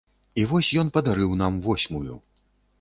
І 0.43 0.45
вось 0.53 0.69
ён 0.85 0.89
падарыў 0.95 1.37
нам 1.45 1.61
восьмую. 1.69 2.21